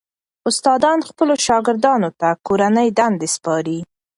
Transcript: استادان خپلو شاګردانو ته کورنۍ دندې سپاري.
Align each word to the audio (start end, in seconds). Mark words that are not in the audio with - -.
استادان 0.49 0.99
خپلو 1.09 1.33
شاګردانو 1.45 2.09
ته 2.19 2.27
کورنۍ 2.47 2.87
دندې 2.99 3.27
سپاري. 3.35 3.79